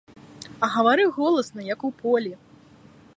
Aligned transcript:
А 0.67 0.69
гаварыў 0.75 1.13
голасна, 1.19 1.61
як 1.73 1.79
у 1.91 1.95
полі. 2.01 2.33